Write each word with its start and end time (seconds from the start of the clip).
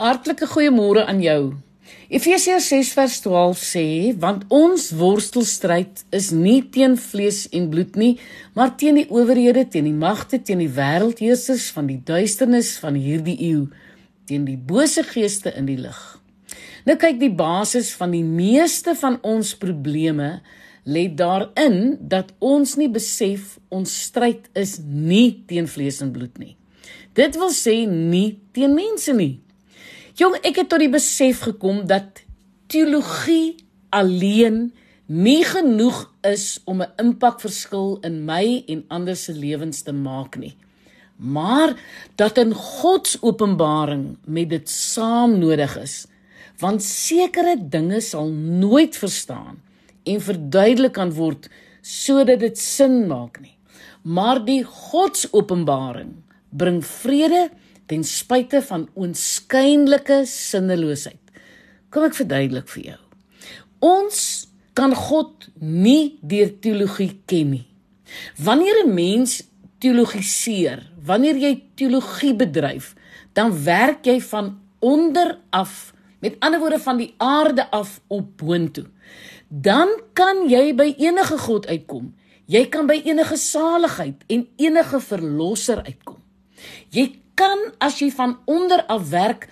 Hartlike 0.00 0.46
goeiemôre 0.48 1.02
aan 1.04 1.18
jou. 1.20 1.40
Efesiërs 2.08 2.70
6 2.72 2.92
vers 2.96 3.16
12 3.20 3.58
sê, 3.60 3.88
want 4.16 4.46
ons 4.48 4.86
worstelstryd 4.96 6.00
is 6.16 6.30
nie 6.32 6.62
teen 6.72 6.94
vlees 6.96 7.42
en 7.52 7.66
bloed 7.68 7.98
nie, 8.00 8.14
maar 8.56 8.72
teen 8.80 8.96
die 8.96 9.04
owerhede, 9.12 9.66
teen 9.68 9.90
die 9.90 9.98
magte, 9.98 10.40
teen 10.40 10.62
die 10.64 10.70
wêreldheersers 10.72 11.66
van 11.76 11.90
die 11.90 11.98
duisternis 12.00 12.70
van 12.80 12.96
hierdie 12.96 13.36
eeu, 13.50 13.66
teen 14.24 14.46
die 14.48 14.56
bose 14.56 15.04
geeste 15.04 15.52
in 15.52 15.68
die 15.68 15.76
lig. 15.82 16.00
Nou 16.88 16.96
kyk 16.96 17.20
die 17.20 17.32
basis 17.36 17.92
van 18.00 18.16
die 18.16 18.24
meeste 18.24 18.96
van 18.96 19.20
ons 19.20 19.52
probleme 19.60 20.38
lê 20.88 21.04
daarin 21.12 21.98
dat 22.00 22.32
ons 22.40 22.78
nie 22.80 22.88
besef 22.88 23.58
ons 23.68 23.92
stryd 24.08 24.48
is 24.56 24.78
nie 24.80 25.42
teen 25.44 25.68
vlees 25.68 26.00
en 26.00 26.16
bloed 26.16 26.40
nie. 26.40 26.56
Dit 27.12 27.36
wil 27.36 27.52
sê 27.52 27.82
nie 27.84 28.40
teen 28.56 28.72
mense 28.72 29.12
nie. 29.12 29.42
Jong, 30.20 30.34
ek 30.44 30.58
het 30.60 30.68
tot 30.68 30.82
die 30.82 30.90
besef 30.92 31.38
gekom 31.46 31.86
dat 31.88 32.18
teologie 32.68 33.54
alleen 33.96 34.66
nie 35.08 35.40
genoeg 35.48 36.02
is 36.28 36.58
om 36.68 36.82
'n 36.82 36.92
impakverskil 37.00 37.96
in 38.04 38.18
my 38.28 38.64
en 38.68 38.84
ander 38.88 39.16
se 39.16 39.32
lewens 39.32 39.80
te 39.82 39.92
maak 39.92 40.36
nie. 40.36 40.56
Maar 41.16 41.72
dat 42.16 42.38
in 42.38 42.52
God 42.52 43.06
se 43.06 43.18
openbaring 43.22 44.16
met 44.26 44.50
dit 44.50 44.68
saam 44.68 45.38
nodig 45.38 45.76
is, 45.76 46.06
want 46.58 46.82
sekere 46.82 47.56
dinge 47.58 48.00
sal 48.00 48.28
nooit 48.28 48.96
verstaan 48.96 49.62
en 50.04 50.20
verduidelik 50.20 50.92
kan 50.92 51.12
word 51.12 51.48
sodat 51.80 52.40
dit 52.40 52.58
sin 52.58 53.06
maak 53.06 53.40
nie. 53.40 53.56
Maar 54.02 54.44
die 54.44 54.64
God 54.64 55.16
se 55.16 55.28
openbaring 55.32 56.12
bring 56.50 56.84
vrede 56.84 57.50
ten 57.90 58.04
spyte 58.06 58.60
van 58.62 58.86
oënskynlike 58.94 60.22
sinneloosheid. 60.30 61.18
Kom 61.90 62.06
ek 62.06 62.14
verduidelik 62.20 62.68
vir 62.70 62.84
jou. 62.92 63.00
Ons 63.82 64.20
kan 64.78 64.94
God 64.94 65.48
nie 65.58 66.20
deur 66.22 66.52
teologie 66.62 67.12
ken 67.26 67.50
nie. 67.56 67.66
Wanneer 68.38 68.84
'n 68.84 68.94
mens 68.94 69.42
teologiseer, 69.80 70.86
wanneer 71.02 71.36
jy 71.36 71.62
teologie 71.74 72.34
bedryf, 72.34 72.94
dan 73.32 73.64
werk 73.64 74.04
jy 74.06 74.20
van 74.20 74.60
onder 74.78 75.38
af, 75.50 75.92
met 76.20 76.36
ander 76.40 76.60
woorde 76.60 76.78
van 76.78 76.96
die 76.96 77.14
aarde 77.16 77.70
af 77.70 78.00
op 78.08 78.36
boontoe. 78.36 78.86
Dan 79.48 79.88
kan 80.12 80.48
jy 80.48 80.74
by 80.74 80.94
enige 80.98 81.38
God 81.38 81.66
uitkom. 81.66 82.14
Jy 82.46 82.66
kan 82.66 82.86
by 82.86 83.00
enige 83.04 83.36
saligheid 83.36 84.24
en 84.26 84.48
enige 84.56 85.00
verlosser 85.00 85.82
uitkom. 85.84 86.18
Jy 86.90 87.20
kan 87.40 87.70
as 87.80 88.00
jy 88.02 88.10
van 88.12 88.36
onder 88.44 88.82
af 88.92 89.08
werk 89.12 89.46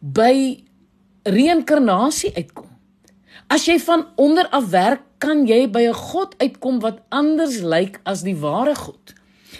by 0.00 0.64
reïnkarnasie 1.28 2.32
uitkom. 2.36 2.70
As 3.52 3.66
jy 3.68 3.76
van 3.84 4.06
onder 4.20 4.48
af 4.48 4.70
werk, 4.72 5.02
kan 5.24 5.46
jy 5.48 5.64
by 5.68 5.88
'n 5.88 5.96
God 5.96 6.34
uitkom 6.40 6.80
wat 6.80 7.00
anders 7.08 7.60
lyk 7.60 8.00
as 8.04 8.22
die 8.22 8.36
ware 8.36 8.74
God. 8.74 9.14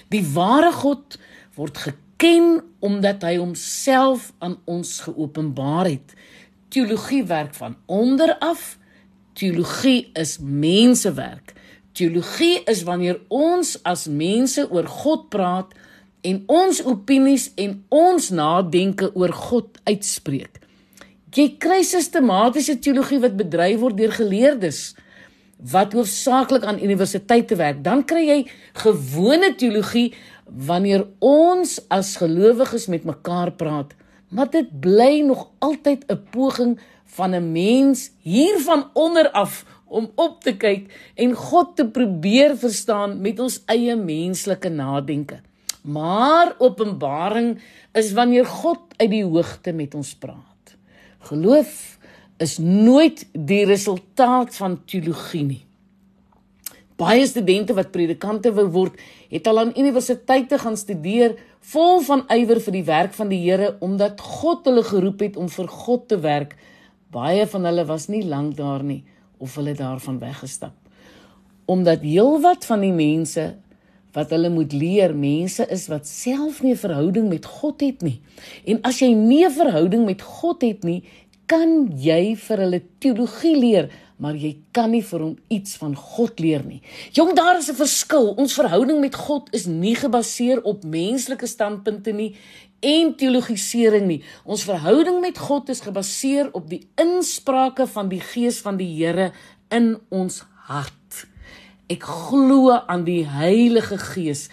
Die 0.09 0.25
ware 0.35 0.73
God 0.73 1.19
word 1.57 1.77
geken 1.79 2.63
omdat 2.81 3.23
hy 3.23 3.37
homself 3.37 4.33
aan 4.39 4.59
ons 4.65 5.01
geopenbaar 5.01 5.87
het. 5.87 6.15
Teologie 6.69 7.25
werk 7.25 7.55
van 7.55 7.77
onder 7.87 8.37
af. 8.39 8.79
Teologie 9.33 10.11
is 10.13 10.39
mensewerk. 10.41 11.53
Teologie 11.93 12.65
is 12.65 12.83
wanneer 12.83 13.21
ons 13.29 13.83
as 13.83 14.07
mense 14.07 14.71
oor 14.71 14.87
God 14.87 15.29
praat 15.29 15.73
en 16.25 16.43
ons 16.49 16.83
opinies 16.89 17.51
en 17.61 17.77
ons 17.93 18.31
nadenke 18.33 19.11
oor 19.15 19.33
God 19.37 19.81
uitspreek. 19.85 20.61
Jy 21.35 21.49
kry 21.61 21.83
sistematiese 21.83 22.79
teologie 22.79 23.21
wat 23.23 23.37
bedryf 23.37 23.81
word 23.83 23.99
deur 23.99 24.15
geleerdes 24.15 24.95
wat 25.73 25.95
hoofsaaklik 25.97 26.65
aan 26.69 26.83
universiteite 26.83 27.57
werk. 27.57 27.83
Dan 27.85 28.05
kry 28.07 28.25
jy 28.29 28.39
gewone 28.85 29.55
teologie 29.59 30.13
wanneer 30.45 31.07
ons 31.25 31.79
as 31.93 32.17
gelowiges 32.21 32.87
met 32.93 33.07
mekaar 33.09 33.55
praat. 33.59 33.95
Maar 34.35 34.51
dit 34.51 34.69
bly 34.81 35.23
nog 35.27 35.49
altyd 35.59 36.05
'n 36.09 36.23
poging 36.31 36.79
van 37.05 37.35
'n 37.35 37.53
mens 37.53 38.11
hier 38.23 38.59
van 38.61 38.91
onder 38.93 39.31
af 39.31 39.65
om 39.87 40.11
op 40.15 40.43
te 40.43 40.57
kyk 40.57 40.91
en 41.15 41.35
God 41.35 41.77
te 41.77 41.87
probeer 41.87 42.57
verstaan 42.57 43.21
met 43.21 43.41
ons 43.41 43.63
eie 43.67 43.97
menslike 43.97 44.69
nadenke. 44.69 45.41
Maar 45.85 46.55
openbaring 46.59 47.59
is 47.93 48.13
wanneer 48.17 48.47
God 48.49 48.95
uit 48.97 49.11
die 49.11 49.25
hoogte 49.25 49.73
met 49.77 49.95
ons 49.95 50.15
praat. 50.17 50.77
Geloof 51.29 51.99
is 52.41 52.57
nooit 52.59 53.27
die 53.33 53.65
resultaat 53.69 54.57
van 54.57 54.79
teologie 54.89 55.45
nie. 55.45 55.63
Baie 56.97 57.27
studente 57.27 57.75
wat 57.75 57.91
predikante 57.91 58.53
wou 58.55 58.69
word, 58.71 59.01
het 59.29 59.49
al 59.51 59.61
aan 59.61 59.73
universiteite 59.77 60.59
gaan 60.63 60.77
studeer 60.79 61.35
vol 61.75 62.01
van 62.07 62.23
ywer 62.33 62.61
vir 62.63 62.77
die 62.77 62.85
werk 62.87 63.17
van 63.17 63.33
die 63.33 63.41
Here 63.43 63.75
omdat 63.85 64.23
God 64.23 64.69
hulle 64.71 64.85
geroep 64.87 65.25
het 65.27 65.37
om 65.37 65.51
vir 65.51 65.69
God 65.69 66.09
te 66.09 66.21
werk. 66.23 66.55
Baie 67.13 67.45
van 67.51 67.67
hulle 67.69 67.85
was 67.89 68.09
nie 68.09 68.23
lank 68.25 68.57
daar 68.57 68.85
nie 68.87 69.03
of 69.43 69.57
hulle 69.59 69.75
daarvan 69.77 70.21
weggestap. 70.23 70.77
Omdat 71.67 72.07
heelwat 72.07 72.65
van 72.65 72.85
die 72.85 72.95
mense 72.95 73.51
wat 74.15 74.31
hulle 74.31 74.51
moet 74.51 74.73
leer 74.73 75.15
mense 75.15 75.67
is 75.75 75.89
wat 75.91 76.07
self 76.07 76.63
nie 76.63 76.73
'n 76.73 76.85
verhouding 76.87 77.29
met 77.29 77.47
God 77.47 77.81
het 77.81 78.03
nie. 78.03 78.21
En 78.65 78.81
as 78.83 78.99
jy 79.01 79.13
nie 79.13 79.45
'n 79.45 79.51
verhouding 79.51 80.05
met 80.05 80.23
God 80.23 80.63
het 80.63 80.85
nie, 80.85 81.03
kan 81.47 81.93
jy 82.01 82.37
vir 82.37 82.59
hulle 82.59 82.83
teologie 83.01 83.57
leer, 83.57 83.91
maar 84.17 84.37
jy 84.39 84.57
kan 84.73 84.91
nie 84.91 85.03
vir 85.03 85.21
hom 85.21 85.37
iets 85.53 85.77
van 85.77 85.95
God 85.97 86.41
leer 86.41 86.63
nie. 86.65 86.81
Jong, 87.13 87.35
daar 87.35 87.59
is 87.59 87.69
'n 87.69 87.75
verskil. 87.75 88.35
Ons 88.37 88.55
verhouding 88.55 89.01
met 89.01 89.15
God 89.15 89.49
is 89.53 89.67
nie 89.67 89.95
gebaseer 89.95 90.63
op 90.63 90.85
menslike 90.85 91.47
standpunte 91.47 92.13
nie 92.13 92.35
en 92.81 93.15
teologisering 93.17 94.07
nie. 94.07 94.23
Ons 94.45 94.65
verhouding 94.65 95.21
met 95.21 95.39
God 95.39 95.69
is 95.69 95.81
gebaseer 95.81 96.49
op 96.53 96.69
die 96.71 96.87
insprake 96.95 97.87
van 97.87 98.09
die 98.09 98.21
Gees 98.21 98.61
van 98.61 98.77
die 98.77 98.89
Here 98.97 99.33
in 99.69 99.99
ons 100.09 100.45
hart. 100.69 101.34
Ek 101.93 102.01
glo 102.09 102.73
aan 102.73 103.03
die 103.05 103.27
Heilige 103.29 103.99
Gees. 104.01 104.47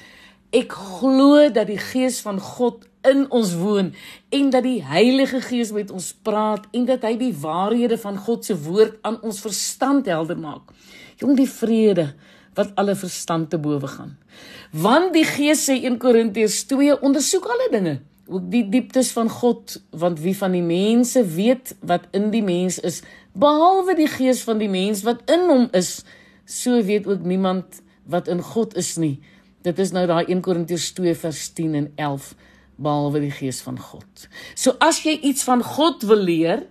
Ek 0.51 0.73
glo 0.75 1.45
dat 1.47 1.69
die 1.69 1.79
Gees 1.79 2.19
van 2.25 2.41
God 2.43 2.83
in 3.07 3.23
ons 3.31 3.53
woon 3.55 3.93
en 4.35 4.49
dat 4.51 4.65
die 4.67 4.81
Heilige 4.83 5.39
Gees 5.41 5.71
met 5.71 5.93
ons 5.95 6.09
praat 6.27 6.67
en 6.75 6.89
dat 6.89 7.07
hy 7.07 7.13
die 7.21 7.31
waarhede 7.31 7.95
van 8.01 8.19
God 8.19 8.43
se 8.45 8.57
woord 8.65 8.99
aan 9.07 9.21
ons 9.23 9.39
verstand 9.39 10.11
helder 10.11 10.35
maak. 10.35 10.75
Jong 11.23 11.39
die 11.39 11.47
vrede 11.47 12.09
wat 12.59 12.75
alle 12.75 12.97
verstand 12.99 13.49
te 13.49 13.61
bowe 13.63 13.87
gaan. 13.87 14.17
Want 14.75 15.15
die 15.15 15.23
Gees 15.23 15.63
sê 15.69 15.79
1 15.79 16.01
Korintiërs 16.03 16.65
2 16.67 16.99
ondersoek 16.99 17.47
alle 17.47 17.71
dinge, 17.71 17.99
ook 18.27 18.51
die 18.51 18.65
dieptes 18.67 19.15
van 19.15 19.31
God, 19.31 19.79
want 19.95 20.19
wie 20.19 20.35
van 20.35 20.51
die 20.51 20.65
mense 20.65 21.23
weet 21.23 21.77
wat 21.79 22.11
in 22.11 22.27
die 22.35 22.43
mens 22.43 22.83
is 22.83 23.05
behalwe 23.31 23.95
die 23.95 24.11
Gees 24.11 24.43
van 24.43 24.59
die 24.59 24.71
mens 24.71 25.07
wat 25.07 25.23
in 25.31 25.47
hom 25.47 25.69
is? 25.71 26.01
So 26.45 26.83
weet 26.83 27.07
ook 27.07 27.23
niemand 27.23 27.81
wat 28.05 28.27
in 28.27 28.41
God 28.41 28.75
is 28.75 28.95
nie. 28.97 29.19
Dit 29.61 29.79
is 29.79 29.91
nou 29.91 30.07
daai 30.09 30.25
1 30.25 30.41
Korintiërs 30.41 30.91
2 30.97 31.15
vers 31.15 31.49
10 31.53 31.75
en 31.75 31.91
11 31.95 32.33
behalwe 32.81 33.21
die 33.21 33.33
gees 33.33 33.61
van 33.61 33.77
God. 33.79 34.27
So 34.55 34.75
as 34.81 35.03
jy 35.05 35.19
iets 35.21 35.43
van 35.45 35.61
God 35.63 36.03
wil 36.09 36.23
leer, 36.25 36.65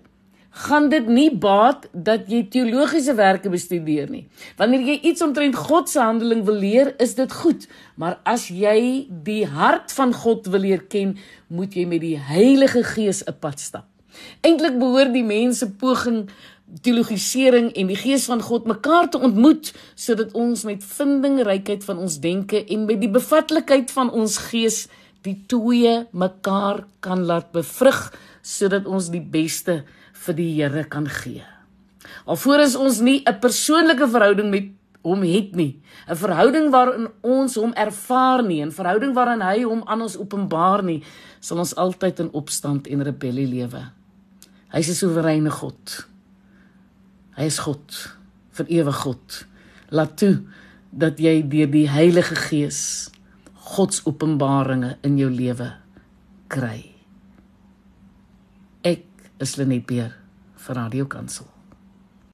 gaan 0.50 0.88
dit 0.91 1.06
nie 1.06 1.31
baat 1.31 1.86
dat 1.94 2.26
jy 2.31 2.42
teologiese 2.50 3.14
werke 3.14 3.50
bestudeer 3.53 4.10
nie. 4.10 4.25
Wanneer 4.58 4.82
jy 4.88 4.97
iets 5.12 5.22
omtrent 5.22 5.54
God 5.54 5.88
se 5.88 6.00
handeling 6.02 6.42
wil 6.48 6.58
leer, 6.58 6.94
is 6.98 7.14
dit 7.14 7.32
goed, 7.32 7.69
maar 7.94 8.19
as 8.26 8.48
jy 8.50 9.06
die 9.25 9.44
hart 9.47 9.94
van 9.94 10.14
God 10.14 10.50
wil 10.50 10.66
leer 10.66 10.82
ken, 10.91 11.14
moet 11.47 11.78
jy 11.78 11.87
met 11.87 12.02
die 12.02 12.19
Heilige 12.19 12.82
Gees 12.82 13.22
'n 13.22 13.38
pad 13.38 13.60
stap. 13.60 13.87
Eintlik 14.42 14.78
behoort 14.78 15.12
die 15.14 15.25
mense 15.25 15.70
poging 15.70 16.28
teologisering 16.82 17.70
en 17.75 17.90
die 17.90 17.99
gees 17.99 18.26
van 18.31 18.43
God 18.43 18.67
mekaar 18.70 19.11
te 19.11 19.19
ontmoet 19.19 19.72
sodat 19.99 20.32
ons 20.38 20.64
met 20.69 20.84
vindingrykheid 20.84 21.84
van 21.84 21.99
ons 21.99 22.19
denke 22.22 22.64
en 22.64 22.87
met 22.87 23.00
die 23.02 23.11
bevatlikheid 23.11 23.90
van 23.90 24.11
ons 24.11 24.38
gees 24.50 24.87
die 25.26 25.37
twee 25.50 25.94
mekaar 26.12 26.84
kan 27.05 27.25
laat 27.28 27.50
bevrug 27.52 28.08
sodat 28.43 28.87
ons 28.87 29.11
die 29.12 29.22
beste 29.22 29.82
vir 30.26 30.37
die 30.37 30.50
Here 30.56 30.84
kan 30.88 31.08
gee. 31.08 31.44
Alvorens 32.25 32.76
ons 32.76 33.00
nie 33.00 33.22
'n 33.26 33.40
persoonlike 33.40 34.08
verhouding 34.08 34.50
met 34.50 34.70
hom 35.02 35.22
het 35.22 35.55
nie, 35.56 35.81
'n 36.08 36.17
verhouding 36.17 36.70
waarin 36.70 37.08
ons 37.22 37.55
hom 37.55 37.72
ervaar 37.72 38.43
nie, 38.43 38.62
'n 38.62 38.70
verhouding 38.70 39.14
waarin 39.14 39.40
hy 39.40 39.62
hom 39.62 39.82
aan 39.87 40.02
ons 40.02 40.17
openbaar 40.17 40.82
nie, 40.84 41.02
sal 41.40 41.58
ons 41.58 41.75
altyd 41.75 42.20
in 42.20 42.32
opstand 42.32 42.87
en 42.87 43.02
rebellie 43.02 43.46
lewe. 43.46 43.90
Hy's 44.72 44.88
'n 44.88 44.94
soewereine 44.94 45.50
God. 45.50 46.06
Hy 47.38 47.47
is 47.50 47.61
God, 47.62 47.97
vir 48.59 48.73
ewig 48.81 49.03
God. 49.05 49.38
Laat 49.94 50.17
toe 50.21 50.35
dat 50.91 51.21
jy 51.23 51.41
deur 51.47 51.71
die 51.71 51.87
Heilige 51.91 52.35
Gees 52.49 53.11
God 53.71 53.94
se 53.94 54.03
openbaringe 54.09 54.97
in 55.06 55.19
jou 55.21 55.31
lewe 55.31 55.69
kry. 56.50 56.91
Ek 58.82 59.06
is 59.38 59.55
Lenet 59.61 59.87
Beer 59.87 60.17
vir 60.59 60.81
Radio 60.81 61.06
Kansel. 61.06 61.59